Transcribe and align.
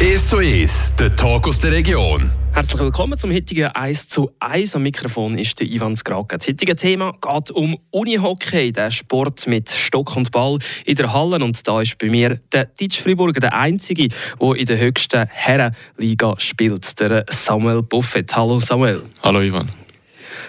1 0.00 0.28
zu 0.28 0.36
1, 0.36 0.94
der 0.94 1.16
Talk 1.16 1.48
aus 1.48 1.58
der 1.58 1.72
Region. 1.72 2.30
Herzlich 2.52 2.78
willkommen 2.78 3.18
zum 3.18 3.32
heutigen 3.32 3.64
1 3.66 4.08
zu 4.08 4.30
1. 4.38 4.76
Am 4.76 4.84
Mikrofon 4.84 5.36
ist 5.36 5.58
der 5.58 5.66
Ivan 5.66 5.96
Skrake. 5.96 6.38
Das 6.38 6.46
heutige 6.46 6.76
Thema 6.76 7.14
geht 7.20 7.50
um 7.50 7.76
Unihockey, 7.90 8.70
der 8.70 8.92
Sport 8.92 9.48
mit 9.48 9.68
Stock 9.72 10.14
und 10.14 10.30
Ball 10.30 10.60
in 10.84 10.94
der 10.94 11.12
Halle. 11.12 11.44
Und 11.44 11.66
da 11.66 11.80
ist 11.82 11.98
bei 11.98 12.10
mir 12.10 12.38
der 12.52 12.66
Ditsch 12.66 13.00
Friburger, 13.00 13.40
der 13.40 13.54
Einzige, 13.54 14.06
der 14.40 14.54
in 14.54 14.66
der 14.66 14.78
höchsten 14.78 15.26
Herrenliga 15.26 16.36
spielt, 16.38 17.00
der 17.00 17.24
Samuel 17.28 17.82
Buffett. 17.82 18.36
Hallo 18.36 18.60
Samuel. 18.60 19.02
Hallo 19.24 19.40
Ivan. 19.40 19.68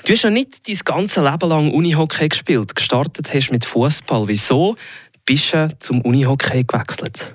Du 0.06 0.14
hast 0.14 0.22
ja 0.22 0.30
nicht 0.30 0.68
dein 0.68 0.78
ganze 0.86 1.24
Leben 1.24 1.50
lang 1.50 1.72
Unihockey 1.72 2.30
gespielt. 2.30 2.76
Gestartet 2.76 3.34
hast 3.34 3.50
mit 3.50 3.66
Fußball. 3.66 4.28
Wieso 4.28 4.76
bist 5.26 5.54
du 5.54 5.76
zum 5.80 6.02
Unihockey 6.02 6.66
gewechselt? 6.66 7.34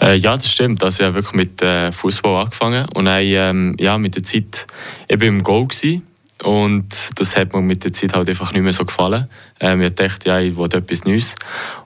Äh, 0.00 0.16
ja, 0.16 0.36
das 0.36 0.50
stimmt. 0.50 0.82
Also 0.82 1.02
ich 1.02 1.06
habe 1.06 1.16
wirklich 1.16 1.34
mit 1.34 1.62
äh, 1.62 1.92
Fußball 1.92 2.42
angefangen 2.44 2.86
und 2.94 3.04
dann, 3.04 3.22
ähm, 3.22 3.76
ja, 3.78 3.98
mit 3.98 4.14
der 4.16 4.22
Zeit 4.22 4.66
eben 5.08 5.22
im 5.22 5.42
Goal 5.42 5.68
gewesen. 5.68 6.06
und 6.42 7.10
das 7.16 7.36
hat 7.36 7.52
mir 7.52 7.60
mit 7.60 7.84
der 7.84 7.92
Zeit 7.92 8.14
halt 8.14 8.28
einfach 8.28 8.52
nicht 8.52 8.62
mehr 8.62 8.72
so 8.72 8.84
gefallen. 8.84 9.28
Ähm, 9.60 9.80
ich 9.82 9.94
dachte, 9.94 10.28
ja, 10.28 10.40
ich 10.40 10.56
wollte 10.56 10.78
etwas 10.78 11.04
Neues 11.04 11.34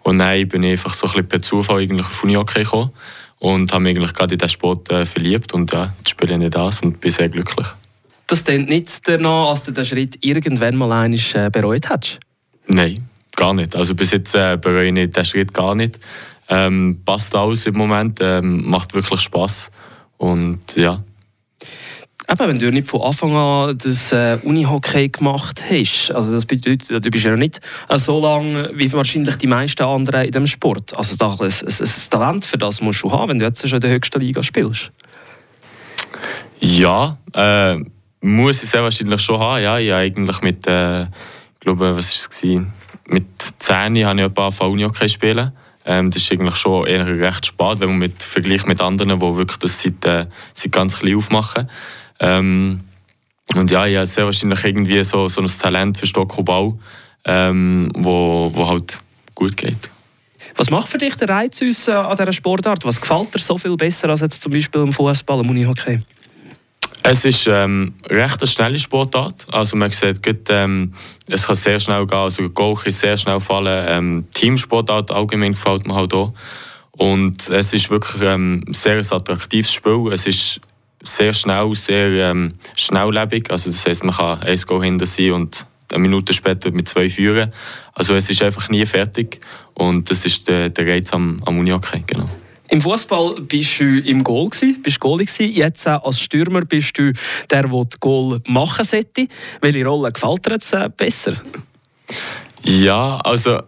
und 0.02 0.18
dann 0.18 0.48
bin 0.48 0.62
ich 0.62 0.72
einfach 0.72 0.94
so 0.94 1.06
ein 1.06 1.12
bisschen 1.12 1.28
per 1.28 1.42
Zufall 1.42 1.82
eigentlich 1.82 2.06
auf 2.06 2.24
Unihockey 2.24 2.62
gekommen 2.62 2.90
und 3.38 3.72
habe 3.72 3.82
mich 3.82 3.96
eigentlich 3.96 4.14
gerade 4.14 4.34
in 4.34 4.38
diesen 4.38 4.50
Sport 4.50 4.90
äh, 4.90 5.04
verliebt 5.04 5.52
und 5.52 5.72
ja, 5.72 5.92
jetzt 5.98 6.10
spiele 6.10 6.32
ich 6.32 6.38
nicht 6.38 6.54
das 6.54 6.80
und 6.80 7.00
bin 7.00 7.10
sehr 7.10 7.28
glücklich. 7.28 7.66
Das 8.26 8.42
klingt 8.42 8.68
nicht 8.68 9.06
danach, 9.06 9.50
als 9.50 9.62
du 9.64 9.72
den 9.72 9.84
Schritt 9.84 10.18
irgendwann 10.20 10.76
mal 10.76 10.90
einmal 10.90 11.18
äh, 11.34 11.50
bereut 11.50 11.88
hast? 11.88 12.18
Nein, 12.66 13.08
gar 13.36 13.54
nicht. 13.54 13.76
Also 13.76 13.94
bis 13.94 14.10
jetzt 14.10 14.34
äh, 14.34 14.58
bereue 14.60 14.88
ich 14.88 15.12
den 15.12 15.24
Schritt 15.24 15.54
gar 15.54 15.74
nicht. 15.76 16.00
Ähm, 16.48 17.00
passt 17.04 17.34
alles 17.34 17.66
im 17.66 17.76
Moment, 17.76 18.18
ähm, 18.20 18.68
macht 18.68 18.94
wirklich 18.94 19.20
Spaß 19.20 19.70
und 20.18 20.76
ja. 20.76 21.02
Eben, 22.28 22.48
wenn 22.48 22.58
du 22.58 22.72
nicht 22.72 22.88
von 22.88 23.02
Anfang 23.02 23.36
an 23.36 23.78
das 23.78 24.10
äh, 24.10 24.38
Unihockey 24.42 25.08
gemacht 25.10 25.62
hast, 25.70 26.10
also 26.10 26.32
das 26.32 26.44
bedeutet, 26.44 26.90
du 26.90 27.10
bist 27.10 27.24
ja 27.24 27.36
nicht 27.36 27.60
äh, 27.88 27.98
so 27.98 28.20
lange 28.20 28.70
wie 28.74 28.92
wahrscheinlich 28.92 29.36
die 29.36 29.46
meisten 29.46 29.84
anderen 29.84 30.24
in 30.24 30.32
diesem 30.32 30.46
Sport. 30.48 30.96
Also 30.96 31.14
da, 31.16 31.30
ein, 31.30 31.38
ein, 31.40 31.50
ein 31.50 32.10
Talent 32.10 32.44
für 32.44 32.58
das 32.58 32.80
musst 32.80 33.04
du 33.04 33.12
haben, 33.12 33.28
wenn 33.28 33.38
du 33.38 33.44
jetzt 33.44 33.60
schon 33.68 33.76
in 33.76 33.80
der 33.80 33.90
höchsten 33.90 34.20
Liga 34.20 34.42
spielst. 34.42 34.90
Ja, 36.58 37.16
äh, 37.32 37.76
muss 38.20 38.62
ich 38.62 38.70
sehr 38.70 38.82
wahrscheinlich 38.82 39.20
schon 39.20 39.38
haben. 39.38 39.62
Ja, 39.62 39.78
ich 39.78 39.92
eigentlich 39.92 40.40
mit, 40.40 40.66
äh, 40.66 41.02
ich 41.02 41.60
glaube, 41.60 41.96
was 41.96 42.12
ist 42.12 42.28
es 42.32 42.44
Mit 43.06 43.26
10 43.38 44.04
habe 44.04 44.18
ich 44.18 44.24
ein 44.24 44.34
paar 44.34 44.52
Unihockey 44.62 45.08
spielen. 45.08 45.52
Ähm, 45.86 46.10
das 46.10 46.22
ist 46.22 46.32
eigentlich 46.32 46.56
schon 46.56 46.86
eher 46.86 47.06
recht 47.06 47.46
spät, 47.46 47.78
wenn 47.78 47.90
man 47.90 47.98
mit 47.98 48.22
vergleicht 48.22 48.66
mit 48.66 48.80
anderen, 48.80 49.20
die 49.20 49.36
wirklich 49.36 49.58
das 49.58 49.80
seit, 49.80 50.04
äh, 50.04 50.26
seit 50.52 50.72
ganz 50.72 50.98
klein 50.98 51.16
aufmachen. 51.16 51.70
Ähm, 52.18 52.80
und 53.54 53.70
ja, 53.70 53.86
ich 53.86 53.96
habe 53.96 54.06
sehr 54.06 54.24
wahrscheinlich 54.24 54.64
irgendwie 54.64 55.02
so, 55.04 55.28
so 55.28 55.40
ein 55.40 55.46
Talent 55.46 55.96
für 55.96 56.06
Stock 56.06 56.36
und 56.36 56.44
Bau, 56.44 56.78
ähm, 57.24 57.90
wo, 57.94 58.50
wo 58.52 58.68
halt 58.68 58.98
gut 59.34 59.56
geht. 59.56 59.90
Was 60.56 60.70
macht 60.70 60.88
für 60.88 60.98
dich 60.98 61.14
der 61.16 61.28
Reiz 61.28 61.60
äh, 61.60 61.92
an 61.92 62.16
dieser 62.16 62.32
Sportart? 62.32 62.84
Was 62.84 63.00
gefällt 63.00 63.34
dir 63.34 63.38
so 63.38 63.56
viel 63.56 63.76
besser 63.76 64.08
als 64.08 64.20
jetzt 64.20 64.42
zum 64.42 64.52
Beispiel 64.52 64.80
im 64.80 64.92
Fußball, 64.92 65.40
im 65.40 65.50
Unihockey? 65.50 66.00
Es 67.08 67.24
ist 67.24 67.46
ähm, 67.46 67.94
recht 68.10 68.40
eine 68.40 68.48
schnelle 68.48 68.78
Sportart. 68.80 69.46
Also 69.52 69.76
man 69.76 69.92
sieht, 69.92 70.24
gut, 70.24 70.48
ähm, 70.48 70.92
es 71.28 71.46
kann 71.46 71.54
sehr 71.54 71.78
schnell 71.78 72.04
gehen. 72.04 72.18
Also 72.18 72.50
Goal 72.50 72.74
kann 72.74 72.90
sehr 72.90 73.16
schnell 73.16 73.38
fallen. 73.38 73.86
Ähm, 73.88 74.24
Teamsportart 74.34 75.12
allgemein 75.12 75.52
gefällt 75.52 75.86
mir 75.86 75.94
halt 75.94 76.12
auch. 76.12 76.32
Und 76.90 77.48
es 77.48 77.72
ist 77.72 77.90
wirklich 77.90 78.22
ähm, 78.22 78.64
ein 78.66 78.74
sehr 78.74 78.98
attraktives 78.98 79.72
Spiel. 79.72 80.10
Es 80.12 80.26
ist 80.26 80.60
sehr 81.00 81.32
schnell, 81.32 81.72
sehr 81.76 82.08
ähm, 82.30 82.54
schnelllebig. 82.74 83.52
Also 83.52 83.70
das 83.70 83.86
heißt, 83.86 84.02
man 84.02 84.12
kann 84.12 84.40
ein 84.40 84.60
Goal 84.66 84.82
hinter 84.82 85.06
sein 85.06 85.30
und 85.30 85.64
eine 85.92 86.00
Minute 86.00 86.32
später 86.32 86.72
mit 86.72 86.88
zwei 86.88 87.08
führen. 87.08 87.52
Also 87.94 88.16
es 88.16 88.28
ist 88.30 88.42
einfach 88.42 88.68
nie 88.68 88.84
fertig. 88.84 89.38
Und 89.74 90.10
das 90.10 90.24
ist 90.24 90.48
der, 90.48 90.70
der 90.70 90.84
Reiz 90.84 91.12
am, 91.12 91.40
am 91.46 91.56
Unihockey, 91.56 92.02
genau. 92.04 92.26
Im 92.68 92.80
Fußball 92.80 93.36
bist 93.42 93.80
du 93.80 94.00
im 94.00 94.24
Goal 94.24 94.50
gewesen, 94.50 94.82
bist 94.82 95.00
Goalie. 95.00 95.26
Jetzt 95.38 95.86
als 95.86 96.20
Stürmer 96.20 96.62
bist 96.62 96.98
du 96.98 97.12
der, 97.50 97.62
der 97.62 97.84
das 97.84 98.00
Goal 98.00 98.40
machen 98.46 98.84
sollte. 98.84 99.28
Welche 99.60 99.86
Rolle 99.86 100.12
gefällt 100.12 100.46
dir 100.46 100.52
jetzt 100.52 100.72
äh, 100.72 100.90
besser? 100.94 101.34
Ja, 102.64 103.18
also 103.18 103.60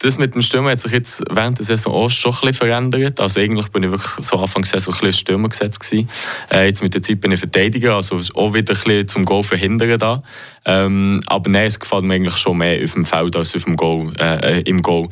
das 0.00 0.16
mit 0.16 0.34
dem 0.34 0.40
Stürmer 0.40 0.70
hat 0.70 0.80
sich 0.80 0.92
jetzt 0.92 1.22
während 1.30 1.58
der 1.58 1.66
Saison 1.66 1.92
auch 1.92 2.08
schon 2.08 2.32
ein 2.32 2.38
bisschen 2.40 2.54
verändert. 2.54 3.20
Also 3.20 3.38
eigentlich 3.38 3.68
bin 3.68 3.82
ich 3.82 3.90
wirklich 3.90 4.24
so 4.26 4.38
Anfang 4.38 4.62
der 4.62 4.80
Saison 4.80 4.94
ein 4.94 5.00
bisschen 5.00 5.20
Stürmer 5.20 5.48
gesetzt 5.50 5.78
gewesen. 5.78 6.08
Äh, 6.50 6.66
jetzt 6.66 6.82
mit 6.82 6.94
der 6.94 7.02
Zeit 7.02 7.20
bin 7.20 7.32
ich 7.32 7.40
Verteidiger, 7.40 7.96
also 7.96 8.16
auch 8.34 8.54
wieder 8.54 8.72
ein 8.72 8.82
bisschen 8.82 9.08
zum 9.08 9.24
Goal 9.26 9.42
verhindern 9.42 9.98
da. 9.98 10.22
Ähm, 10.64 11.20
aber 11.26 11.50
nein, 11.50 11.66
es 11.66 11.78
gefällt 11.78 12.04
mir 12.04 12.14
eigentlich 12.14 12.38
schon 12.38 12.56
mehr 12.56 12.82
auf 12.82 12.92
dem 12.94 13.04
Feld 13.04 13.36
als 13.36 13.54
auf 13.54 13.64
dem 13.64 13.76
Goal, 13.76 14.14
äh, 14.18 14.60
äh 14.60 14.62
im 14.62 14.80
Goal. 14.80 15.08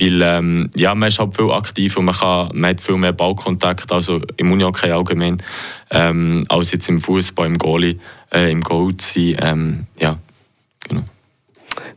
Weil 0.00 0.22
ähm, 0.22 0.70
ja, 0.76 0.94
man 0.94 1.08
ist 1.08 1.18
halt 1.18 1.36
viel 1.36 1.50
aktiv 1.50 1.96
und 1.96 2.04
man, 2.04 2.14
kann, 2.14 2.50
man 2.54 2.70
hat 2.70 2.80
viel 2.80 2.96
mehr 2.96 3.12
Ballkontakt, 3.12 3.90
also 3.90 4.20
im 4.36 4.52
Unihockey 4.52 4.90
allgemein, 4.90 5.42
ähm, 5.90 6.44
als 6.48 6.72
jetzt 6.72 6.88
im 6.88 7.00
Fußball, 7.00 7.46
im 7.46 7.58
Goalie, 7.58 7.98
äh, 8.32 8.50
im 8.50 8.62
Goal 8.62 8.96
zu 8.96 9.14
sein. 9.14 9.36
Ähm, 9.40 9.86
ja, 10.00 10.18
genau. 10.88 11.04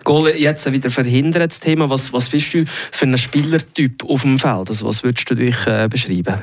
Goal 0.03 0.29
jetzt 0.35 0.71
wieder 0.71 0.89
verhindern, 0.89 1.47
das 1.47 1.59
Thema. 1.59 1.89
Was, 1.89 2.11
was 2.11 2.29
bist 2.29 2.53
du 2.53 2.65
für 2.91 3.05
ein 3.05 3.17
Spielertyp 3.17 4.03
auf 4.03 4.21
dem 4.21 4.39
Feld? 4.39 4.69
Also 4.69 4.87
was 4.87 5.03
würdest 5.03 5.29
du 5.29 5.35
dich 5.35 5.55
äh, 5.67 5.87
beschreiben? 5.89 6.41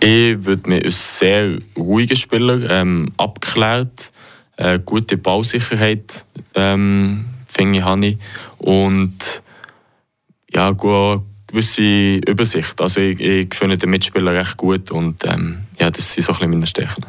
Ich 0.00 0.44
würde 0.44 0.68
mich 0.68 0.84
als 0.84 1.18
sehr 1.18 1.58
ruhiger 1.76 2.16
Spieler, 2.16 2.68
ähm, 2.70 3.12
abgeklärt, 3.16 4.12
äh, 4.56 4.78
gute 4.84 5.16
Ballsicherheit, 5.16 6.24
ähm, 6.54 7.24
finde 7.46 7.78
ich, 7.78 7.84
habe 7.84 8.06
ich. 8.06 8.18
Und 8.58 9.31
ja, 10.54 10.68
eine 10.68 11.22
gewisse 11.46 12.16
Übersicht. 12.16 12.80
Also 12.80 13.00
ich, 13.00 13.20
ich 13.20 13.54
finde 13.54 13.78
den 13.78 13.90
Mitspieler 13.90 14.32
recht 14.34 14.56
gut 14.56 14.90
und 14.90 15.24
ähm, 15.24 15.60
ja, 15.78 15.90
das 15.90 16.12
sind 16.12 16.24
so 16.24 16.32
ein 16.32 16.38
bisschen 16.38 16.50
meine 16.50 16.66
Stärken. 16.66 17.04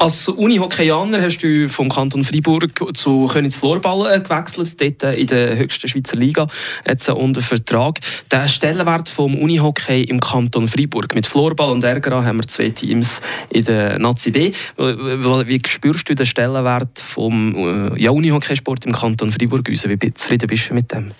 Als 0.00 0.28
Uni-Hockeyaner 0.28 1.20
hast 1.20 1.38
du 1.38 1.68
vom 1.68 1.88
Kanton 1.88 2.22
Freiburg 2.22 2.70
zu 2.96 3.26
Königs 3.26 3.56
Florball 3.56 4.14
äh, 4.14 4.20
gewechselt, 4.20 4.80
dort 4.80 5.02
äh, 5.02 5.20
in 5.20 5.26
der 5.26 5.56
höchsten 5.56 5.88
Schweizer 5.88 6.16
Liga, 6.16 6.46
jetzt 6.86 7.08
unter 7.08 7.40
Vertrag. 7.40 7.98
Der 8.30 8.46
Stellenwert 8.46 9.08
vom 9.08 9.34
Unihockey 9.34 10.04
im 10.04 10.20
Kanton 10.20 10.68
Freiburg 10.68 11.16
mit 11.16 11.26
Florball 11.26 11.72
und 11.72 11.82
Ergra 11.82 12.24
haben 12.24 12.38
wir 12.38 12.46
zwei 12.46 12.68
Teams 12.68 13.20
in 13.50 13.64
der 13.64 13.98
Nazi 13.98 14.30
B. 14.30 14.52
Wie 14.76 15.60
spürst 15.66 16.08
du 16.08 16.14
den 16.14 16.26
Stellenwert 16.26 17.00
vom 17.00 17.56
äh, 17.96 18.00
ja, 18.00 18.12
Unihockeysport 18.12 18.86
im 18.86 18.92
Kanton 18.92 19.32
Freiburg? 19.32 19.68
Wie 19.68 20.14
zufrieden 20.14 20.46
bist 20.46 20.70
du 20.70 20.74
mit 20.74 20.92
dem? 20.92 21.10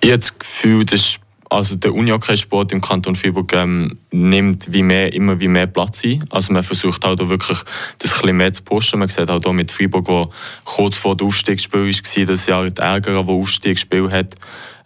Ich 0.00 0.10
habe 0.10 0.18
das 0.18 0.38
Gefühl, 0.38 0.84
dass 0.84 1.18
also 1.50 1.76
der 1.76 1.94
Unihockey-Sport 1.94 2.72
im 2.72 2.80
Kanton 2.80 3.14
Freiburg 3.14 3.52
ähm, 3.54 3.98
nimmt 4.10 4.70
wie 4.72 4.82
mehr, 4.82 5.12
immer 5.12 5.40
wie 5.40 5.48
mehr 5.48 5.66
Platz 5.66 6.04
ein. 6.04 6.22
Also 6.30 6.52
man 6.52 6.62
versucht 6.62 7.04
halt 7.04 7.20
auch 7.20 7.28
wirklich 7.28 7.58
das 7.98 8.12
ein 8.12 8.20
bisschen 8.20 8.36
mehr 8.36 8.52
zu 8.52 8.62
pushen. 8.62 8.98
Man 8.98 9.08
sieht 9.08 9.28
halt 9.28 9.46
auch 9.46 9.52
mit 9.52 9.72
Freiburg, 9.72 10.08
wo 10.08 10.30
kurz 10.64 10.96
vor 10.96 11.16
dem 11.16 11.28
Aufstiegsspiel 11.28 11.86
war, 11.86 12.24
das 12.26 12.46
Jahr 12.46 12.68
die 12.68 12.80
Ärger, 12.80 13.26
wo 13.26 13.40
Aufstiegsspiel 13.40 14.10
hat. 14.10 14.34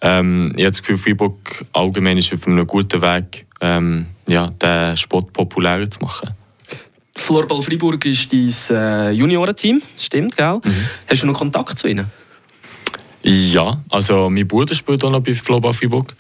Ähm, 0.01 0.53
ich 0.57 0.63
habe 0.63 0.71
das 0.71 0.81
Gefühl, 0.81 0.99
Freiburg 0.99 1.65
allgemein 1.73 2.19
ist 2.19 2.33
auf 2.33 2.47
einem 2.47 2.67
guten 2.67 3.03
Weg, 3.03 3.47
ähm, 3.61 4.07
ja, 4.29 4.49
den 4.49 4.97
Sport 4.97 5.33
populärer 5.33 5.89
zu 5.91 6.01
machen. 6.01 6.31
Florball 7.15 7.63
Freiburg 7.63 8.05
ist 8.07 8.33
dein 8.33 8.53
äh, 8.71 9.11
Juniorenteam, 9.11 9.83
stimmt, 9.97 10.37
gell? 10.37 10.61
Mhm. 10.65 10.89
Hast 11.09 11.23
du 11.23 11.27
noch 11.27 11.35
Kontakt 11.35 11.79
zu 11.79 11.87
ihnen? 11.87 12.11
Ja, 13.23 13.81
also 13.89 14.29
mein 14.29 14.47
Bruder 14.47 14.75
spielt 14.75 15.05
auch 15.05 15.11
noch 15.11 15.23
bei 15.23 15.35
Flobau 15.35 15.73
Freiburg. 15.73 16.15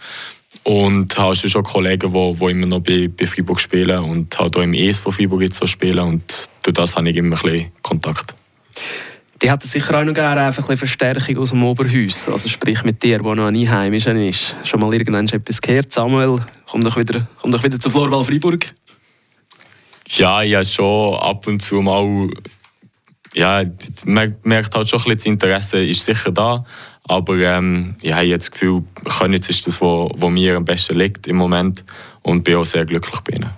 Und 0.65 1.19
habe 1.19 1.35
schon 1.35 1.65
Kollegen, 1.65 2.13
die, 2.13 2.33
die 2.39 2.51
immer 2.51 2.67
noch 2.67 2.81
bei, 2.81 3.09
bei 3.09 3.26
Freiburg 3.26 3.59
spielen 3.59 3.99
und 4.05 4.38
halt 4.38 4.56
auch 4.56 4.62
im 4.62 4.75
ES 4.75 4.99
von 4.99 5.12
Freiburg 5.12 5.43
jetzt 5.43 5.56
so 5.56 5.67
spielen. 5.67 5.99
Und 5.99 6.49
durch 6.62 6.75
das 6.75 6.94
habe 6.94 7.11
ich 7.11 7.17
immer 7.17 7.37
ein 7.37 7.43
bisschen 7.43 7.73
Kontakt. 7.82 8.35
Die 9.41 9.50
hätten 9.50 9.67
sicher 9.67 9.99
auch 9.99 10.05
noch 10.05 10.15
gerne 10.15 10.43
einfach 10.43 10.69
ein 10.69 10.76
Verstärkung 10.76 11.38
aus 11.38 11.50
dem 11.50 11.65
Oberhaus. 11.65 12.29
Also 12.29 12.49
sprich 12.49 12.85
mit 12.85 13.03
dir, 13.03 13.19
der 13.19 13.35
noch 13.35 13.47
ein 13.47 13.56
Einheimischer 13.56 14.15
ist. 14.15 14.55
Schon 14.62 14.79
mal 14.79 14.93
irgendwann 14.93 15.26
etwas 15.26 15.61
gehört, 15.61 15.93
Samuel? 15.93 16.38
Komm 16.71 16.82
doch 16.82 16.97
wieder, 16.97 17.26
komm 17.41 17.50
doch 17.50 17.65
wieder 17.65 17.81
zu 17.81 17.91
Florball 17.91 18.23
Freiburg. 18.23 18.73
Ja, 20.11 20.43
ich 20.43 20.55
habe 20.55 20.65
schon 20.65 21.17
ab 21.17 21.44
und 21.49 21.61
zu 21.61 21.81
mal 21.81 22.29
ja, 23.35 23.62
man 24.05 24.37
merkt 24.43 24.75
halt 24.75 24.88
schon 24.88 25.00
ein 25.00 25.15
bisschen, 25.15 25.38
das 25.38 25.49
Interesse 25.49 25.85
ist 25.85 26.05
sicher 26.05 26.31
da. 26.31 26.65
Aber 27.08 27.37
ähm, 27.37 27.96
ich 28.00 28.12
habe 28.12 28.25
jetzt 28.25 28.46
das 28.46 28.50
Gefühl, 28.52 28.84
Königs 29.19 29.49
ist 29.49 29.66
das, 29.66 29.81
was 29.81 30.31
mir 30.31 30.56
am 30.56 30.64
besten 30.64 30.96
liegt 30.96 31.26
im 31.26 31.37
Moment. 31.37 31.84
Und 32.22 32.44
bin 32.44 32.56
auch 32.56 32.64
sehr 32.64 32.87
glücklich 32.87 33.20
bei 33.20 33.37
ihnen. 33.37 33.50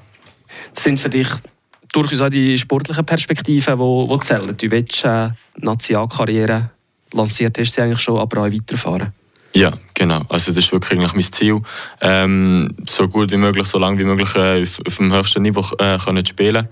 Das 0.75 0.85
sind 0.85 0.99
für 0.99 1.11
dich 1.11 1.29
durchaus 1.93 2.21
auch 2.21 2.31
die 2.31 2.59
sportlichen 2.59 3.05
Perspektiven, 3.05 3.79
die, 3.79 4.09
die 4.09 4.21
zählen. 4.21 4.57
Du 4.57 4.71
willst 4.71 5.05
äh, 5.05 5.29
Nationalkarriere 5.59 6.71
lanciert 7.13 7.59
hast 7.59 7.75
sie 7.75 7.83
eigentlich 7.83 8.01
schon, 8.01 8.19
aber 8.19 8.43
auch 8.43 8.53
weiterfahren. 8.53 9.13
Ja, 9.55 9.73
genau. 9.95 10.23
Also 10.29 10.51
das 10.51 10.65
ist 10.65 10.73
wirklich 10.73 10.99
eigentlich 10.99 11.13
mein 11.13 11.23
Ziel, 11.23 11.61
ähm, 12.01 12.75
so 12.87 13.07
gut 13.07 13.31
wie 13.31 13.37
möglich, 13.37 13.67
so 13.69 13.79
lange 13.79 13.99
wie 13.99 14.05
möglich 14.05 14.35
äh, 14.35 14.63
auf, 14.63 14.81
auf, 14.85 14.97
dem 14.97 15.13
höchsten 15.13 15.43
Niveau 15.43 15.65
äh, 15.79 15.97
können 15.99 16.27
spielen 16.27 16.69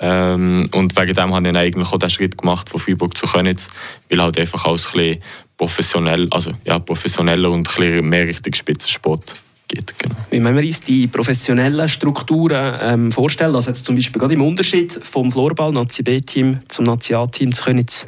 ähm, 0.00 0.66
und 0.72 0.96
wegen 0.96 1.14
dem 1.14 1.34
habe 1.34 1.48
ich 1.48 1.56
eigentlich 1.56 1.92
auch 1.92 1.98
den 1.98 2.10
Schritt 2.10 2.38
gemacht 2.38 2.70
von 2.70 2.80
Freiburg 2.80 3.16
zu 3.16 3.26
Könitz, 3.26 3.70
weil 4.08 4.22
halt 4.22 4.38
einfach 4.38 4.64
alles 4.64 4.86
ein 4.86 4.92
bisschen 4.92 5.22
professionell, 5.56 6.28
also 6.30 6.52
ja, 6.64 6.78
professioneller 6.78 7.50
und 7.50 7.68
ein 7.68 7.74
bisschen 7.74 8.08
mehr 8.08 8.26
Richtung 8.26 8.54
Spitzensport 8.54 9.34
geht. 9.66 9.94
Genau. 9.98 10.14
Wie 10.30 10.40
müssen 10.40 10.56
wir 10.56 10.64
uns 10.64 10.80
die 10.82 11.06
professionellen 11.08 11.88
Strukturen 11.88 12.78
ähm, 12.80 13.12
vorstellen? 13.12 13.54
Also 13.54 13.70
jetzt 13.70 13.84
zum 13.84 13.96
Beispiel 13.96 14.20
gerade 14.20 14.34
im 14.34 14.42
Unterschied 14.42 14.92
vom 15.02 15.30
Floorball-Nazi-B-Team 15.32 16.60
zum 16.68 16.84
Nazi-A-Team 16.84 17.52
zu 17.52 17.64
Königs? 17.64 18.06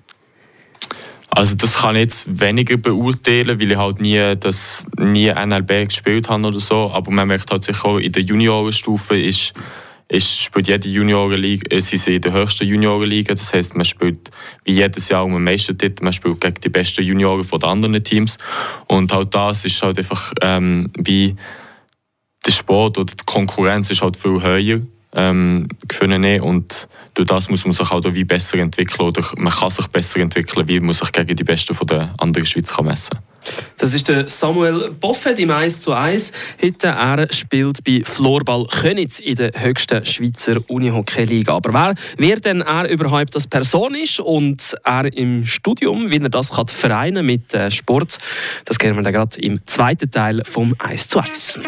Also 1.29 1.55
das 1.55 1.79
kann 1.79 1.95
ich 1.95 2.03
jetzt 2.03 2.41
weniger 2.41 2.77
beurteilen, 2.77 3.61
weil 3.61 3.71
ich 3.71 3.79
halt 3.79 4.01
nie, 4.01 4.35
das, 4.39 4.87
nie 4.99 5.29
NLB 5.33 5.89
gespielt 5.89 6.29
habe 6.29 6.47
oder 6.47 6.59
so. 6.59 6.91
Aber 6.93 7.11
man 7.13 7.29
merkt 7.29 7.51
halt 7.53 7.63
sicher 7.63 7.85
auch, 7.85 7.99
in 7.99 8.11
der 8.11 8.23
Juniorenstufe 8.23 9.21
ist, 9.21 9.55
ist, 10.11 10.43
spielt 10.43 10.69
jede 10.69 10.89
Juniorenliga, 10.89 11.75
äh, 11.75 11.81
sie 11.81 11.97
sind 11.97 12.15
in 12.15 12.21
der 12.23 12.33
höchsten 12.33 12.67
Juniorenliga. 12.67 13.33
Das 13.33 13.53
heisst, 13.53 13.77
man 13.77 13.85
spielt 13.85 14.31
wie 14.65 14.73
jedes 14.73 15.09
Jahr 15.09 15.25
um 15.25 15.33
den 15.33 15.45
Meistertitel, 15.45 16.03
man 16.03 16.13
spielt 16.13 16.41
gegen 16.41 16.61
die 16.61 16.69
besten 16.69 17.05
Junioren 17.05 17.45
von 17.45 17.61
den 17.61 17.71
anderen 17.71 18.03
Teams. 18.03 18.37
Und 18.89 19.13
halt 19.13 19.35
das 19.35 19.65
ist 19.65 19.81
halt 19.83 19.99
einfach 19.99 20.33
ähm, 20.43 20.91
wie 20.97 21.37
der 22.45 22.51
Sport 22.51 22.99
oder 22.99 23.15
die 23.15 23.25
Konkurrenz 23.25 23.91
ist 23.91 24.03
halt 24.03 24.17
viel 24.17 24.43
höher 24.43 24.81
ähm, 25.13 25.69
gefunden 25.89 26.41
und 26.41 26.89
durch 27.15 27.27
das 27.27 27.49
muss 27.49 27.65
man 27.65 27.73
sich 27.73 27.91
auch 27.91 28.03
wie 28.05 28.25
besser 28.25 28.59
entwickeln 28.59 29.09
oder 29.09 29.23
man 29.37 29.53
kann 29.53 29.71
sich 29.71 29.87
besser 29.89 30.21
entwickeln, 30.21 30.69
wie 30.69 30.81
man 30.81 30.93
sich 30.93 31.11
gegen 31.13 31.35
die 31.35 31.45
Besten 31.45 31.75
von 31.75 31.87
der 31.87 32.15
anderen 32.19 32.47
Schweiz 32.47 32.73
kann 32.73 32.85
messen 32.85 33.19
Das 33.77 33.93
ist 33.93 34.09
der 34.09 34.29
Samuel 34.29 34.91
Boffet 34.93 35.39
im 35.39 35.51
1 35.51 35.81
zu 35.81 35.93
1. 35.93 36.33
Heute 36.63 36.89
er 36.89 37.33
spielt 37.33 37.83
bei 37.83 38.03
Florball 38.05 38.65
Könitz 38.67 39.19
in 39.19 39.35
der 39.35 39.51
höchsten 39.57 40.07
Schweizer 40.07 40.57
Unihockey-Liga. 40.69 41.55
Aber 41.55 41.75
wer, 41.75 41.95
wer 42.17 42.37
denn 42.37 42.61
er 42.61 42.89
überhaupt 42.89 43.35
als 43.35 43.49
Person 43.49 43.95
ist 43.97 44.21
und 44.21 44.77
er 44.85 45.13
im 45.13 45.45
Studium, 45.45 46.11
wie 46.11 46.19
er 46.19 46.29
das 46.29 46.51
kann 46.51 46.69
vereinen 46.69 47.27
mit 47.27 47.53
äh, 47.55 47.71
Sport, 47.71 48.19
das 48.67 48.79
kennen 48.79 48.97
wir 48.97 49.03
dann 49.03 49.13
gerade 49.13 49.41
im 49.41 49.67
zweiten 49.67 50.11
Teil 50.11 50.43
vom 50.45 50.77
1 50.79 51.09
zu 51.09 51.19
1. 51.19 51.59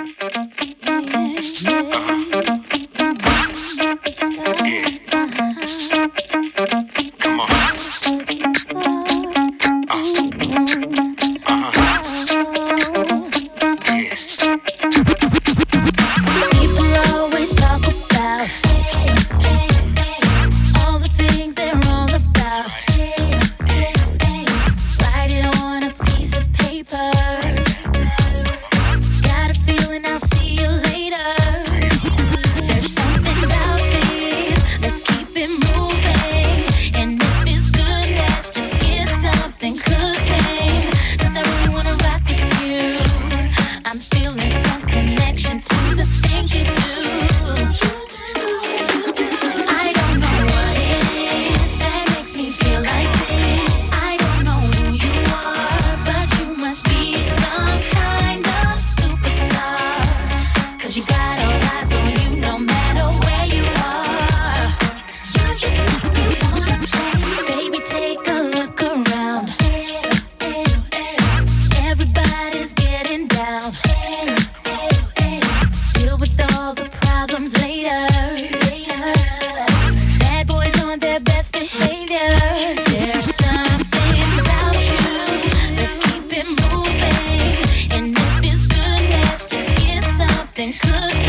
could 90.78 91.21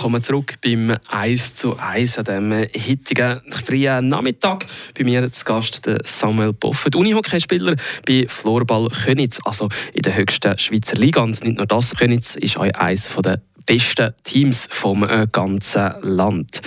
willkommen 0.00 0.22
zurück 0.22 0.54
beim 0.64 0.96
1 1.08 1.56
zu 1.56 1.78
1 1.78 2.16
an 2.16 2.24
diesem 2.24 2.52
heutigen 2.88 3.40
frühen 3.50 4.08
Nachmittag. 4.08 4.64
Bei 4.96 5.04
mir 5.04 5.30
zu 5.30 5.44
Gast 5.44 5.84
der 5.84 6.00
Samuel 6.04 6.54
Boffet, 6.54 6.96
Unihockeyspieler 6.96 7.76
bei 8.06 8.24
Florball 8.26 8.88
Könitz, 8.88 9.40
also 9.44 9.68
in 9.92 10.00
der 10.00 10.16
höchsten 10.16 10.56
Schweizer 10.56 10.96
Liga. 10.96 11.20
Und 11.20 11.44
nicht 11.44 11.58
nur 11.58 11.66
das, 11.66 11.94
Könitz 11.94 12.34
ist 12.34 12.56
auch 12.56 12.62
eines 12.62 13.14
der 13.14 13.42
besten 13.66 14.14
Teams 14.24 14.68
vom 14.70 15.02
äh, 15.02 15.26
ganzen 15.30 15.92
Land. 16.00 16.62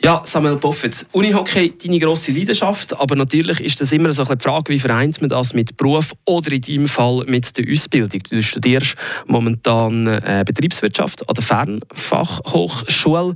Ja, 0.00 0.22
Samuel 0.24 0.56
Boffet, 0.56 1.06
Unihockey, 1.10 1.76
deine 1.76 1.98
grosse 1.98 2.30
Leidenschaft, 2.30 2.96
aber 2.96 3.16
natürlich 3.16 3.58
ist 3.58 3.80
das 3.80 3.90
immer 3.90 4.12
so 4.12 4.24
eine 4.24 4.38
Frage, 4.38 4.72
wie 4.72 4.78
vereint 4.78 5.20
man 5.20 5.28
das 5.28 5.54
mit 5.54 5.76
Beruf 5.76 6.14
oder 6.24 6.52
in 6.52 6.60
deinem 6.60 6.86
Fall 6.86 7.24
mit 7.26 7.58
der 7.58 7.64
Ausbildung. 7.68 8.20
Du 8.30 8.40
studierst 8.40 8.94
momentan 9.26 10.06
äh, 10.06 10.44
Betriebswirtschaft 10.46 11.28
an 11.28 11.34
der 11.34 11.42
Fernfachhochschule. 11.42 13.34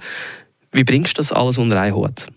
Wie 0.71 0.85
bringst 0.85 1.19
du 1.19 1.21
das 1.21 1.33
alles 1.33 1.59
unter 1.59 1.81
einen 1.81 1.97
Hut? 1.97 2.29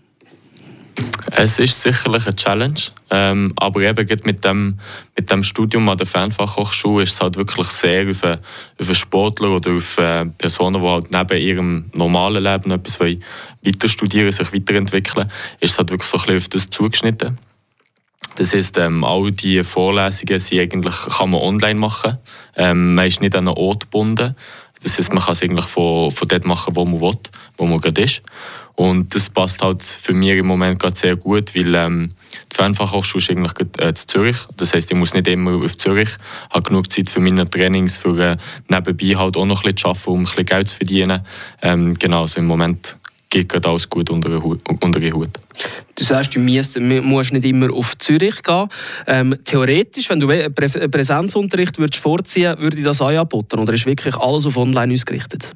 Es 1.32 1.60
ist 1.60 1.82
sicherlich 1.82 2.26
eine 2.26 2.36
Challenge, 2.36 2.80
ähm, 3.10 3.54
aber 3.58 3.82
eben 3.82 4.08
mit 4.24 4.46
dem, 4.46 4.80
mit 5.16 5.30
dem 5.30 5.44
Studium 5.44 5.90
an 5.90 5.98
der 5.98 6.08
Fernfachhochschule 6.08 7.04
ist 7.04 7.14
es 7.14 7.22
halt 7.22 7.36
wirklich 7.36 7.68
sehr 7.68 8.10
auf, 8.10 8.24
auf 8.24 8.96
Sportler 8.96 9.50
oder 9.50 9.72
auf 9.72 9.98
äh, 9.98 10.26
Personen, 10.26 10.82
die 10.82 10.88
halt 10.88 11.12
neben 11.12 11.42
ihrem 11.42 11.86
normalen 11.94 12.44
Leben 12.44 12.72
etwas 12.72 13.00
weiter 13.00 13.88
studieren, 13.88 14.32
sich 14.32 14.54
weiterentwickeln, 14.54 15.30
ist 15.60 15.72
es 15.72 15.78
halt 15.78 15.90
wirklich 15.90 16.10
so 16.10 16.18
ein 16.18 16.22
bisschen 16.22 16.38
auf 16.38 16.48
das 16.50 16.70
zugeschnitten. 16.70 17.38
Das 18.36 18.54
heisst, 18.54 18.78
ähm, 18.78 19.04
all 19.04 19.32
diese 19.32 19.64
Vorlesungen 19.64 20.40
sind 20.40 20.60
eigentlich, 20.60 20.96
kann 20.96 21.30
man 21.30 21.42
online 21.42 21.80
machen. 21.80 22.18
Ähm, 22.56 22.96
man 22.96 23.08
ist 23.08 23.22
nicht 23.22 23.36
an 23.36 23.48
einen 23.48 23.58
Ort 23.58 23.84
gebunden. 23.84 24.36
Das 24.84 24.98
heisst, 24.98 25.14
man 25.14 25.24
kann 25.24 25.34
es 25.34 25.42
eigentlich 25.42 25.66
von, 25.66 26.12
von 26.12 26.28
dort 26.28 26.46
machen, 26.46 26.76
wo 26.76 26.86
man 26.86 27.00
will, 27.00 27.18
wo 27.58 27.66
man 27.66 27.80
gerade 27.80 28.02
ist. 28.02 28.22
Und 28.76 29.16
das 29.16 29.30
passt 29.30 29.62
halt 29.62 29.84
für 29.84 30.14
mich 30.14 30.32
im 30.32 30.48
Moment 30.48 30.80
gerade 30.80 30.96
sehr 30.96 31.16
gut, 31.16 31.56
weil 31.56 31.74
ähm, 31.76 32.12
die 32.52 32.56
Fernfachhochschule 32.56 33.22
ist 33.22 33.30
eigentlich 33.30 33.54
äh, 33.80 33.94
zu 33.94 34.08
Zürich. 34.08 34.38
Das 34.58 34.74
heisst, 34.74 34.92
ich 34.92 34.98
muss 34.98 35.14
nicht 35.14 35.28
immer 35.28 35.64
auf 35.64 35.78
Zürich, 35.78 36.10
habe 36.50 36.64
genug 36.64 36.92
Zeit 36.92 37.10
für 37.10 37.22
meine 37.22 37.50
Trainings, 37.50 37.98
für 37.98 38.20
äh, 38.20 38.38
nebenbei 38.68 39.16
halt 39.16 39.38
auch 39.38 39.46
noch 39.46 39.64
ein 39.64 39.74
bisschen 39.74 39.78
zu 39.78 39.88
arbeiten, 39.88 40.10
um 40.10 40.20
ein 40.20 40.24
bisschen 40.26 40.46
Geld 40.46 40.68
zu 40.68 40.76
verdienen. 40.76 41.26
Ähm, 41.62 41.94
genau, 41.94 42.24
also 42.24 42.40
im 42.40 42.48
Moment 42.48 42.98
geht 43.30 43.50
gerade 43.50 43.70
alles 43.70 43.90
gut 43.90 44.10
unter 44.10 44.30
den 44.30 44.44
Hut. 44.44 44.62
Unter 44.82 45.00
den 45.00 45.14
Hut. 45.14 45.30
Du 45.96 46.04
sagst, 46.04 46.36
du 46.36 46.40
musst, 46.40 46.80
musst 46.80 47.34
nicht 47.34 47.46
immer 47.46 47.74
auf 47.74 47.98
Zürich 47.98 48.44
gehen. 48.44 48.68
Ähm, 49.08 49.36
theoretisch, 49.44 50.10
wenn 50.10 50.20
du 50.20 50.28
Prä 50.28 50.50
Präsenzunterricht 50.88 51.78
würdest 51.78 52.02
vorziehen 52.02 52.58
würdest, 52.58 52.62
würde 52.62 52.84
das 52.84 53.02
auch 53.02 53.08
anbieten? 53.08 53.60
Oder 53.60 53.74
ist 53.74 53.86
wirklich 53.86 54.16
alles 54.16 54.46
auf 54.46 54.58
online 54.58 54.94
ausgerichtet? 54.94 55.54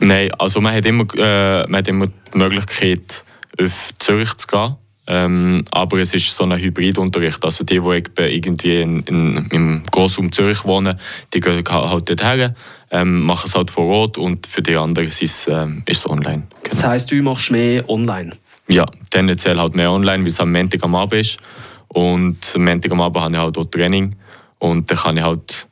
Nein, 0.00 0.32
also 0.38 0.60
man 0.60 0.74
hat 0.74 0.86
immer, 0.86 1.04
äh, 1.16 1.66
man 1.66 1.78
hat 1.78 1.88
immer 1.88 2.06
die 2.06 2.38
Möglichkeit, 2.38 3.24
auf 3.60 3.90
Zürich 3.98 4.34
zu 4.34 4.46
gehen. 4.46 4.76
Ähm, 5.10 5.64
aber 5.70 5.98
es 5.98 6.12
ist 6.12 6.34
so 6.34 6.44
ein 6.44 6.56
Hybridunterricht. 6.56 7.42
Also 7.42 7.64
die, 7.64 7.80
die 7.80 8.20
irgendwie 8.20 8.80
in, 8.82 9.00
in, 9.04 9.48
im 9.50 9.82
Grossraum 9.90 10.30
Zürich 10.30 10.64
wohnen, 10.64 10.98
die 11.32 11.40
gehen 11.40 11.64
halt 11.66 12.10
dort 12.10 12.22
her, 12.22 12.54
ähm, 12.90 13.22
machen 13.22 13.46
es 13.46 13.54
halt 13.54 13.70
vor 13.70 13.86
Ort 13.86 14.18
und 14.18 14.46
für 14.46 14.60
die 14.60 14.76
anderen 14.76 15.08
ist 15.08 15.22
es, 15.22 15.48
ähm, 15.48 15.82
ist 15.86 16.00
es 16.00 16.10
online. 16.10 16.46
Genau. 16.62 16.74
Das 16.74 16.84
heisst, 16.84 17.10
du 17.10 17.22
machst 17.22 17.50
mehr 17.50 17.88
online? 17.88 18.36
Ja, 18.68 18.84
tendenziell 19.10 19.58
halt 19.58 19.74
mehr 19.74 19.90
online, 19.90 20.22
weil 20.24 20.28
es 20.28 20.40
am 20.40 20.52
Montag 20.52 20.84
am 20.84 20.94
Abend 20.94 21.22
ist. 21.22 21.38
Und 21.88 22.52
am 22.54 22.64
Montag 22.64 22.92
am 22.92 23.00
Abend 23.00 23.22
habe 23.22 23.34
ich 23.34 23.40
halt 23.40 23.58
auch 23.58 23.64
Training 23.64 24.14
und 24.58 24.90
dann 24.90 24.98
kann 24.98 25.16
ich 25.16 25.22
halt 25.22 25.67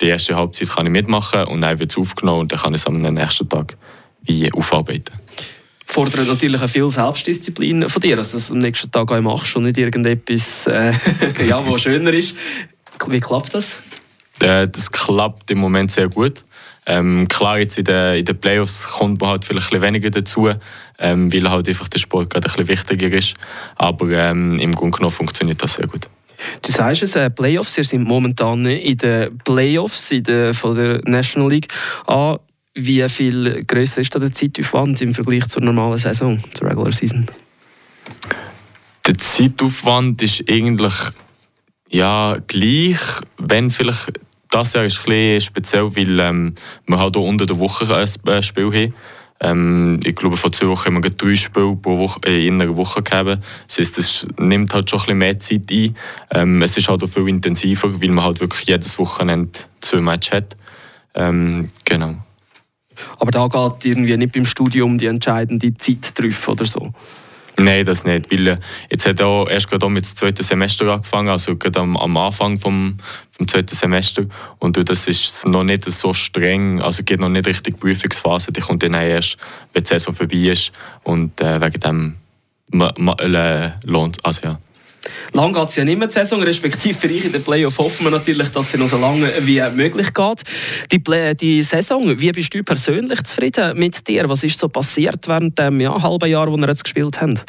die 0.00 0.06
erste 0.06 0.36
Halbzeit 0.36 0.68
kann 0.68 0.86
ich 0.86 0.92
mitmachen 0.92 1.44
und 1.44 1.60
dann 1.60 1.78
wird 1.78 1.90
es 1.90 1.98
aufgenommen 1.98 2.40
und 2.40 2.52
dann 2.52 2.58
kann 2.58 2.74
ich 2.74 2.80
es 2.80 2.86
am 2.86 3.00
nächsten 3.00 3.48
Tag 3.48 3.76
wie 4.22 4.52
aufarbeiten. 4.52 5.14
Fordert 5.86 6.26
natürlich 6.28 6.62
auch 6.62 6.68
viel 6.68 6.88
Selbstdisziplin 6.88 7.88
von 7.88 8.00
dir, 8.00 8.16
dass 8.16 8.30
du 8.30 8.52
am 8.52 8.58
nächsten 8.60 8.90
Tag 8.92 9.10
auch 9.10 9.20
machst 9.20 9.56
und 9.56 9.64
nicht 9.64 9.76
irgendetwas, 9.76 10.68
äh, 10.68 10.92
ja, 11.46 11.66
was 11.68 11.82
schöner 11.82 12.12
ist. 12.12 12.36
Wie 13.08 13.20
klappt 13.20 13.54
das? 13.54 13.78
Äh, 14.38 14.68
das 14.68 14.90
klappt 14.92 15.50
im 15.50 15.58
Moment 15.58 15.90
sehr 15.90 16.08
gut. 16.08 16.44
Ähm, 16.86 17.28
klar, 17.28 17.58
jetzt 17.58 17.76
in 17.76 17.84
den, 17.84 18.18
in 18.18 18.24
den 18.24 18.38
Playoffs 18.38 18.88
kommt 18.88 19.20
man 19.20 19.30
halt 19.30 19.44
vielleicht 19.44 19.74
ein 19.74 19.82
weniger 19.82 20.10
dazu, 20.10 20.50
ähm, 20.98 21.32
weil 21.32 21.50
halt 21.50 21.68
einfach 21.68 21.88
der 21.88 21.98
Sport 21.98 22.30
gerade 22.30 22.48
ein 22.48 22.52
bisschen 22.52 22.68
wichtiger 22.68 23.16
ist. 23.16 23.34
Aber 23.76 24.10
ähm, 24.10 24.58
im 24.60 24.74
Grunde 24.74 24.96
genommen 24.96 25.12
funktioniert 25.12 25.62
das 25.62 25.74
sehr 25.74 25.86
gut. 25.86 26.08
Du 26.62 26.70
sagst 26.70 27.02
es, 27.02 27.16
äh, 27.16 27.30
Playoffs, 27.30 27.76
ihr 27.78 27.84
sind 27.84 28.04
momentan 28.04 28.64
in 28.66 28.96
den 28.96 29.38
Playoffs 29.38 30.10
in 30.12 30.24
der, 30.24 30.54
von 30.54 30.74
der 30.74 31.00
National 31.04 31.50
League. 31.50 31.68
Ah, 32.06 32.38
wie 32.74 33.06
viel 33.08 33.64
größer 33.64 34.00
ist 34.00 34.14
da 34.14 34.18
der 34.18 34.32
Zeitaufwand 34.32 35.00
im 35.00 35.14
Vergleich 35.14 35.46
zur 35.48 35.62
normalen 35.62 35.98
Saison, 35.98 36.40
zur 36.54 36.68
Regular 36.68 36.92
Season? 36.92 37.26
Der 39.06 39.18
Zeitaufwand 39.18 40.22
ist 40.22 40.44
eigentlich 40.48 40.94
ja, 41.90 42.36
gleich, 42.46 43.00
wenn 43.38 43.70
vielleicht 43.70 44.12
das 44.50 44.72
Jahr 44.72 44.84
ist 44.84 44.98
ein 45.00 45.04
bisschen 45.04 45.40
speziell, 45.40 45.96
weil 45.96 46.20
ähm, 46.20 46.54
wir 46.86 46.98
halt 46.98 47.16
auch 47.16 47.26
unter 47.26 47.46
der 47.46 47.58
Woche 47.58 47.92
ein 47.94 48.42
Spiel 48.42 48.66
haben. 48.66 48.94
Ähm, 49.42 50.00
ich 50.04 50.14
glaube, 50.14 50.36
vor 50.36 50.52
zwei 50.52 50.68
Wochen 50.68 50.86
haben 50.86 51.02
wir 51.02 51.10
drei 51.10 51.34
Spiele 51.34 51.74
pro 51.74 51.98
Woche, 51.98 52.20
äh, 52.26 52.46
in 52.46 52.60
einer 52.60 52.76
Woche 52.76 53.02
gegeben. 53.02 53.42
Das 53.66 53.78
heißt, 53.78 53.98
das 53.98 54.26
nimmt 54.38 54.74
halt 54.74 54.90
schon 54.90 55.00
ein 55.00 55.04
bisschen 55.04 55.18
mehr 55.18 55.38
Zeit 55.38 55.70
ein. 55.70 55.96
Ähm, 56.32 56.62
es 56.62 56.76
ist 56.76 56.88
halt 56.88 57.02
auch 57.02 57.08
viel 57.08 57.28
intensiver, 57.28 58.00
weil 58.00 58.10
man 58.10 58.24
halt 58.24 58.40
wirklich 58.40 58.68
jedes 58.68 58.98
Wochenende 58.98 59.60
zwei 59.80 60.00
Matches 60.00 60.32
hat. 60.32 60.56
Ähm, 61.14 61.70
genau. 61.84 62.16
Aber 63.18 63.30
da 63.30 63.48
geht 63.48 63.86
irgendwie 63.86 64.16
nicht 64.16 64.32
beim 64.32 64.44
Studium 64.44 64.98
die 64.98 65.06
entscheidende 65.06 65.74
Zeit 65.74 66.18
drauf 66.18 66.48
oder 66.48 66.66
so? 66.66 66.92
Nein, 67.60 67.84
das 67.84 68.04
nicht. 68.04 68.30
Weil 68.30 68.46
äh, 68.48 68.56
jetzt 68.90 69.06
hat 69.06 69.20
er 69.20 69.46
erst 69.50 69.68
gerade 69.68 69.88
mit 69.90 70.04
dem 70.04 70.16
zweiten 70.16 70.42
Semester 70.42 70.90
angefangen, 70.90 71.28
also 71.28 71.56
gerade 71.56 71.80
am, 71.80 71.94
am 71.96 72.16
Anfang 72.16 72.58
vom, 72.58 72.96
vom 73.32 73.48
zweiten 73.48 73.74
Semester. 73.74 74.24
Und 74.58 74.76
das 74.88 75.06
ist 75.06 75.46
noch 75.46 75.62
nicht 75.62 75.84
so 75.84 76.14
streng, 76.14 76.80
also 76.80 77.02
geht 77.02 77.20
noch 77.20 77.28
nicht 77.28 77.46
richtig 77.46 77.78
Prüfungsphase. 77.78 78.50
Die 78.52 78.62
kommt 78.62 78.82
dann 78.82 78.94
erst, 78.94 79.36
wenn 79.74 79.82
die 79.82 79.88
Saison 79.88 80.14
vorbei 80.14 80.36
ist. 80.36 80.72
Und 81.02 81.38
äh, 81.42 81.60
wegen 81.60 81.80
dem 81.80 82.16
äh, 82.72 83.70
lohnt 83.84 84.24
also 84.24 84.46
ja. 84.46 84.58
Lang 85.32 85.52
geht 85.52 85.68
es 85.68 85.76
ja 85.76 85.84
nicht 85.84 85.98
mehr 85.98 86.08
die 86.08 86.14
Saison, 86.14 86.42
respektive 86.42 86.98
für 86.98 87.08
euch 87.08 87.24
in 87.24 87.32
den 87.32 87.42
Playoff 87.42 87.78
hoffen 87.78 88.04
wir 88.04 88.10
natürlich, 88.10 88.48
dass 88.50 88.74
es 88.74 88.78
noch 88.78 88.88
so 88.88 88.98
lange 88.98 89.32
wie 89.40 89.62
möglich 89.74 90.12
geht. 90.12 90.42
Die, 90.92 90.98
Play 90.98 91.34
die 91.34 91.62
Saison, 91.62 92.20
wie 92.20 92.32
bist 92.32 92.52
du 92.52 92.62
persönlich 92.62 93.22
zufrieden 93.22 93.78
mit 93.78 94.06
dir? 94.06 94.28
Was 94.28 94.42
ist 94.44 94.58
so 94.58 94.68
passiert 94.68 95.26
während 95.26 95.58
dem 95.58 95.80
ja, 95.80 96.00
halben 96.02 96.28
Jahr, 96.28 96.50
wo 96.50 96.56
wir 96.56 96.68
jetzt 96.68 96.84
gespielt 96.84 97.20
haben? 97.20 97.40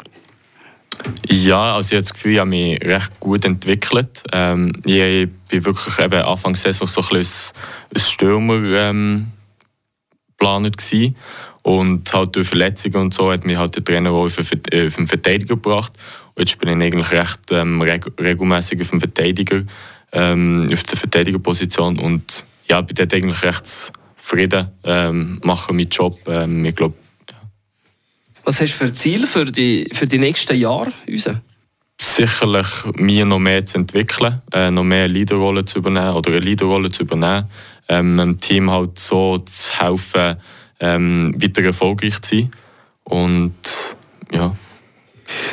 Ja, 1.28 1.74
also 1.74 1.88
ich 1.88 1.92
habe 1.94 2.02
das 2.02 2.12
Gefühl, 2.12 2.32
ich 2.32 2.38
habe 2.38 2.50
mich 2.50 2.80
recht 2.82 3.20
gut 3.20 3.44
entwickelt. 3.44 4.22
Ähm, 4.32 4.72
ich 4.84 5.28
bin 5.48 5.64
wirklich 5.64 5.98
eben 5.98 6.22
Anfang 6.22 6.52
der 6.54 6.72
Saison 6.72 6.86
so 6.86 7.00
ein 7.02 7.18
bisschen 7.18 7.54
als 7.94 8.10
Stürmer 8.10 8.54
ähm, 8.78 9.26
geplant. 10.38 10.76
Und 11.62 12.12
halt 12.12 12.34
durch 12.34 12.48
Verletzungen 12.48 12.96
und 12.96 13.14
so 13.14 13.30
hat 13.30 13.44
mich 13.44 13.56
halt 13.56 13.76
der 13.76 13.84
Trainer 13.84 14.10
auch 14.10 14.24
auf 14.24 14.36
den 14.36 15.06
Verteidiger 15.06 15.54
gebracht. 15.54 15.92
Und 16.34 16.48
jetzt 16.48 16.58
bin 16.58 16.80
ich 16.80 16.86
eigentlich 16.86 17.10
recht 17.12 17.40
ähm, 17.50 17.80
reg 17.80 18.06
regelmäßig 18.18 18.80
auf 18.80 18.90
dem 18.90 19.00
Verteidiger, 19.00 19.62
ähm, 20.10 20.68
auf 20.72 20.82
der 20.82 20.98
Verteidigerposition. 20.98 21.98
Und 21.98 22.44
ja, 22.68 22.80
bin 22.80 22.96
dort 22.96 23.14
eigentlich 23.14 23.42
recht 23.44 23.66
zufrieden, 23.66 24.68
ähm, 24.82 25.40
mache 25.44 25.72
meinen 25.72 25.88
Job. 25.88 26.18
Ähm, 26.26 26.64
ich 26.64 26.74
glaub, 26.74 26.94
ja. 27.30 27.36
Was 28.44 28.60
hast 28.60 28.72
du 28.72 28.86
für 28.86 28.92
Ziele 28.92 29.26
für 29.26 29.44
die, 29.44 29.88
für 29.92 30.06
die 30.06 30.18
nächsten 30.18 30.56
Jahre? 30.56 30.92
Sicherlich, 32.00 32.66
mir 32.96 33.24
noch 33.24 33.38
mehr 33.38 33.64
zu 33.64 33.78
entwickeln, 33.78 34.42
äh, 34.52 34.70
noch 34.72 34.82
mehr 34.82 35.06
Leaderrolle 35.06 35.64
zu 35.64 35.78
übernehmen 35.78 36.14
oder 36.14 36.30
eine 36.30 36.40
Leaderrolle 36.40 36.90
zu 36.90 37.02
übernehmen. 37.02 37.48
Ähm, 37.88 38.16
dem 38.16 38.40
Team 38.40 38.70
halt 38.70 38.98
so 38.98 39.38
zu 39.38 39.78
helfen, 39.78 40.36
ähm, 40.82 41.34
weiter 41.40 41.62
erfolgreich 41.62 42.20
zu 42.20 42.36
sein. 42.36 42.52
Und 43.04 43.54
ja. 44.30 44.54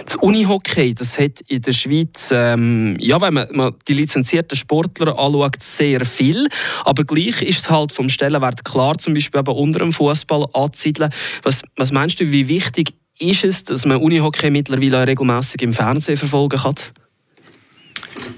Das 0.05 0.17
Unihockey, 0.17 0.93
das 0.93 1.17
hat 1.17 1.39
in 1.48 1.62
der 1.62 1.71
Schweiz, 1.71 2.31
ähm, 2.33 2.98
ja, 3.00 3.21
wenn 3.21 3.33
man, 3.33 3.48
man, 3.53 3.75
die 3.88 3.93
lizenzierten 3.93 4.57
Sportler 4.57 5.17
anschaut, 5.17 5.62
sehr 5.62 6.05
viel. 6.05 6.50
Aber 6.83 7.05
gleich 7.05 7.41
ist 7.41 7.59
es 7.59 7.69
halt 7.69 7.93
vom 7.93 8.09
Stellenwert 8.09 8.65
klar, 8.65 8.98
zum 8.98 9.13
Beispiel 9.13 9.39
eben 9.39 9.55
unter 9.55 9.79
dem 9.79 9.93
Fußball 9.93 10.48
anzusiedeln. 10.53 11.13
Was, 11.43 11.62
was 11.77 11.91
meinst 11.91 12.19
du, 12.19 12.29
wie 12.29 12.48
wichtig 12.50 12.93
ist 13.19 13.43
es, 13.43 13.63
dass 13.63 13.86
man 13.86 13.98
Unihockey 13.98 14.50
mittlerweile 14.50 15.07
regelmäßig 15.07 15.62
im 15.62 15.74
Fernsehen 15.74 16.17
verfolgen 16.17 16.59
kann? 16.59 16.75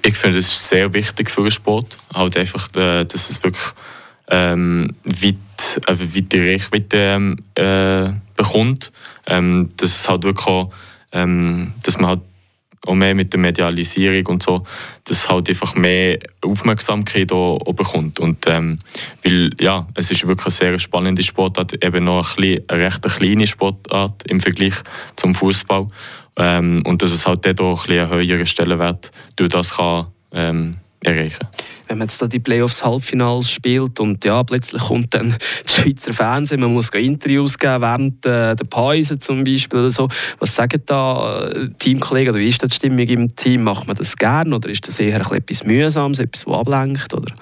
Ich 0.03 0.15
finde, 0.15 0.39
es 0.39 0.47
ist 0.47 0.67
sehr 0.67 0.93
wichtig 0.93 1.29
für 1.29 1.41
den 1.41 1.51
Sport. 1.51 1.97
Halt 2.13 2.37
einfach, 2.37 2.67
äh, 2.75 3.05
dass 3.05 3.29
es 3.29 3.41
wirklich 3.43 3.63
ähm, 4.31 4.95
weit, 5.03 5.81
äh, 5.87 6.15
weite 6.15 6.39
Reichweite 6.41 6.97
ähm, 6.97 7.37
äh, 7.55 8.09
bekommt. 8.35 8.91
Ähm, 9.27 9.69
dass 9.77 9.95
es 9.95 10.09
halt 10.09 10.23
wirklich 10.23 10.47
auch, 10.47 10.71
ähm, 11.11 11.73
dass 11.83 11.97
man 11.97 12.09
halt 12.09 12.21
auch 12.87 12.95
mehr 12.95 13.13
mit 13.13 13.31
der 13.31 13.39
Medialisierung 13.39 14.25
und 14.27 14.43
so, 14.43 14.63
dass 15.03 15.29
halt 15.29 15.47
einfach 15.49 15.75
mehr 15.75 16.17
Aufmerksamkeit 16.41 17.31
auch, 17.31 17.59
auch 17.63 17.73
bekommt. 17.73 18.19
Und, 18.19 18.45
ähm, 18.47 18.79
weil, 19.23 19.51
ja, 19.59 19.87
es 19.93 20.09
ist 20.09 20.25
wirklich 20.25 20.47
eine 20.47 20.51
sehr 20.71 20.79
spannende 20.79 21.21
Sportart, 21.21 21.83
eben 21.83 22.05
noch 22.05 22.37
ein 22.37 22.43
bisschen, 22.43 22.63
eine 22.67 22.85
recht 22.85 23.03
kleine 23.03 23.45
Sportart 23.45 24.23
im 24.23 24.39
Vergleich 24.39 24.75
zum 25.15 25.35
Fußball. 25.35 25.87
Ähm, 26.37 26.81
und 26.85 27.03
dass 27.03 27.11
es 27.11 27.27
halt 27.27 27.45
auch 27.61 27.87
ein, 27.87 27.95
bisschen 27.95 28.11
einen 28.11 28.27
höheren 28.27 28.47
Stellenwert 28.47 29.11
durch 29.35 29.49
das 29.49 29.75
kann, 29.75 30.07
ähm, 30.31 30.77
erreichen. 31.03 31.47
Wenn 31.87 31.97
man 31.97 32.07
jetzt 32.07 32.21
da 32.21 32.27
die 32.27 32.39
Playoffs 32.39 32.83
Halbfinals 32.83 33.49
spielt 33.49 33.99
und 33.99 34.23
ja, 34.23 34.43
plötzlich 34.43 34.81
kommt 34.81 35.13
dann 35.13 35.35
das 35.63 35.75
Schweizer 35.75 36.13
Fernsehen, 36.13 36.61
man 36.61 36.73
muss 36.73 36.89
Interviews 36.89 37.57
geben 37.57 37.81
während 37.81 38.25
äh, 38.25 38.55
der 38.55 38.65
Pause 38.65 39.19
zum 39.19 39.43
Beispiel 39.43 39.79
oder 39.79 39.91
so. 39.91 40.07
Was 40.39 40.55
sagen 40.55 40.81
da 40.85 41.49
äh, 41.49 41.69
Teamkollegen 41.79 42.33
oder 42.33 42.39
wie 42.39 42.47
ist 42.47 42.61
das 42.61 42.69
die 42.69 42.75
Stimmung 42.75 43.07
im 43.07 43.35
Team? 43.35 43.63
Macht 43.63 43.87
man 43.87 43.95
das 43.95 44.15
gern 44.15 44.53
oder 44.53 44.69
ist 44.69 44.87
das 44.87 44.99
eher 44.99 45.19
etwas 45.31 45.63
Mühsames, 45.63 46.19
etwas, 46.19 46.45
was 46.45 46.59
ablenkt? 46.59 47.13
Oder? 47.13 47.33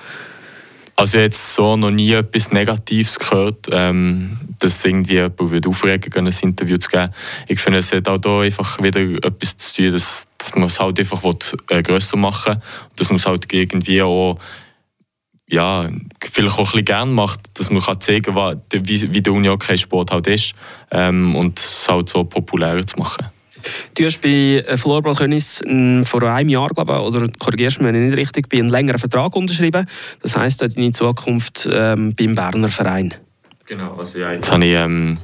Also 1.00 1.18
jetzt 1.18 1.54
so 1.54 1.78
noch 1.78 1.92
nie 1.92 2.12
etwas 2.12 2.52
Negatives 2.52 3.18
gehört, 3.18 3.68
ähm, 3.72 4.38
dass 4.60 4.84
irgendwie 4.84 5.14
jemand 5.14 5.40
würde 5.40 5.70
aufregen 5.70 6.14
ein 6.14 6.34
Interview 6.42 6.76
zu 6.76 6.90
geben. 6.90 7.14
Ich 7.48 7.62
finde, 7.62 7.80
es 7.80 7.94
hat 7.94 8.10
auch 8.10 8.18
da 8.18 8.42
einfach 8.42 8.84
wieder 8.84 9.00
etwas 9.00 9.58
zu 9.58 9.76
tun, 9.76 9.94
dass, 9.94 10.28
dass 10.38 10.54
man 10.56 10.66
es 10.66 10.78
halt 10.78 11.00
einfach 11.00 11.24
will, 11.24 11.38
äh, 11.70 11.82
grösser 11.84 12.18
machen 12.18 12.56
will. 12.56 12.62
Dass 12.98 13.08
man 13.08 13.16
es 13.16 13.26
halt 13.26 13.46
irgendwie 13.54 14.02
auch 14.02 14.38
ja, 15.48 15.90
vielleicht 16.22 16.56
auch 16.56 16.60
ein 16.60 16.66
bisschen 16.66 16.86
gerne 16.86 17.12
macht, 17.14 17.40
dass 17.58 17.70
man 17.70 17.82
kann 17.82 18.02
zeigen 18.02 18.36
kann, 18.36 18.62
wie, 18.74 19.14
wie 19.14 19.22
der 19.22 19.32
Uni-Hockey-Sport 19.32 20.12
halt 20.12 20.28
ist 20.28 20.54
ähm, 20.92 21.34
und 21.34 21.60
es 21.60 21.88
halt 21.88 22.10
so 22.10 22.26
populärer 22.26 22.86
zu 22.86 23.00
machen. 23.00 23.26
Du 23.96 24.06
hast 24.06 24.22
bei 24.22 24.64
äh, 24.66 24.78
Floorball 24.78 25.16
Königs 25.16 25.62
vor 26.04 26.24
einem 26.24 26.50
Jahr, 26.50 26.70
glaube 26.70 26.94
ich, 26.94 27.00
oder 27.00 27.28
korrigierst 27.40 27.80
mich, 27.80 27.88
wenn 27.88 27.96
ich 27.96 28.10
nicht 28.10 28.18
richtig 28.18 28.50
bin, 28.50 28.62
einen 28.62 28.70
längeren 28.70 29.00
Vertrag 29.00 29.36
unterschrieben. 29.36 29.88
Das 30.22 30.36
heisst, 30.36 30.62
deine 30.62 30.92
Zukunft 30.92 31.68
ähm, 31.72 32.16
beim 32.16 32.36
Berner 32.36 32.70
Verein. 32.70 33.14
Genau, 33.66 33.96
also 33.96 34.20
ja, 34.20 34.34
jetzt 34.34 34.52
habe 34.52 34.66
ich 34.66 34.74
ähm, 34.74 35.18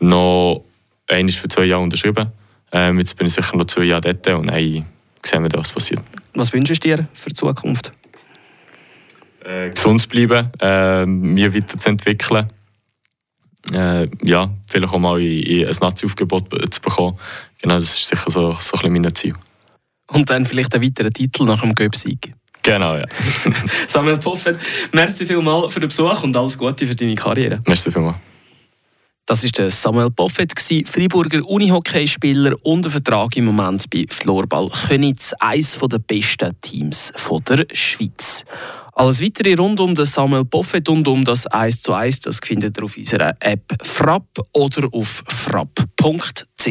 noch 0.00 0.64
einmal 1.08 1.32
für 1.32 1.48
zwei 1.48 1.64
Jahre 1.64 1.82
unterschrieben. 1.82 2.32
Ähm, 2.72 2.98
jetzt 2.98 3.16
bin 3.16 3.26
ich 3.26 3.34
sicher 3.34 3.56
noch 3.56 3.66
zwei 3.66 3.84
Jahre 3.84 4.14
dort 4.14 4.40
und 4.40 4.48
dann 4.48 4.84
sehen 5.22 5.42
wir, 5.42 5.50
was 5.52 5.72
passiert. 5.72 6.00
Was 6.34 6.52
wünschst 6.52 6.84
du 6.84 6.88
dir 6.88 7.08
für 7.14 7.28
die 7.28 7.34
Zukunft? 7.34 7.92
Äh, 9.44 9.70
gesund 9.70 10.00
zu 10.00 10.08
bleiben, 10.08 10.50
äh, 10.60 11.06
mich 11.06 11.54
weiterzuentwickeln. 11.54 12.48
Äh, 13.72 14.08
ja, 14.22 14.50
vielleicht 14.66 14.92
auch 14.92 14.98
mal 14.98 15.20
in, 15.20 15.42
in 15.42 15.66
ein 15.66 15.74
Nazi-Aufgebot 15.80 16.72
zu 16.72 16.80
bekommen. 16.80 17.18
Genau, 17.62 17.74
das 17.74 17.84
ist 17.84 18.06
sicher 18.06 18.30
so, 18.30 18.56
so 18.60 18.76
ein 18.78 18.92
mein 18.92 19.14
Ziel. 19.14 19.34
Und 20.08 20.30
dann 20.30 20.46
vielleicht 20.46 20.74
einen 20.74 20.84
weiteren 20.84 21.12
Titel 21.12 21.44
nach 21.44 21.60
dem 21.60 21.74
Göpsieg. 21.74 22.34
Genau, 22.62 22.96
ja. 22.96 23.06
Samuel 23.86 24.18
Poffet, 24.18 24.56
merci 24.92 25.24
vielmals 25.24 25.72
für 25.72 25.80
den 25.80 25.88
Besuch 25.88 26.22
und 26.22 26.36
alles 26.36 26.58
Gute 26.58 26.86
für 26.86 26.94
deine 26.94 27.14
Karriere. 27.14 27.60
Merci 27.66 27.90
vielmals. 27.90 28.16
Das 29.28 29.42
war 29.42 29.70
Samuel 29.70 30.10
Poffet, 30.10 30.54
Freiburger 30.86 31.44
Unihockeyspieler 31.44 32.54
und 32.62 32.88
Vertrag 32.88 33.36
im 33.36 33.46
Moment 33.46 33.90
bei 33.90 34.04
Florball 34.08 34.68
Könitz, 34.68 35.32
eines 35.40 35.76
der 35.76 35.98
besten 35.98 36.60
Teams 36.60 37.12
der 37.48 37.66
Schweiz. 37.72 38.44
Alles 38.98 39.20
weitere 39.20 39.54
rund 39.56 39.78
um 39.78 39.94
den 39.94 40.06
Samuel 40.06 40.46
Poffet 40.46 40.88
und 40.88 41.06
um 41.06 41.22
das 41.22 41.46
1 41.46 41.82
zu 41.82 41.92
1, 41.92 42.20
das 42.20 42.38
findet 42.42 42.78
ihr 42.78 42.84
auf 42.84 42.96
unserer 42.96 43.34
App 43.40 43.60
Frapp 43.82 44.24
oder 44.54 44.88
auf 44.90 45.22
frapp.ch. 45.28 46.66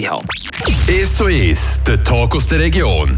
1 0.88 1.18
zu 1.18 1.26
1, 1.26 1.82
der 1.86 2.04
Talk 2.04 2.36
aus 2.36 2.48
der 2.48 2.62
Region. 2.62 3.14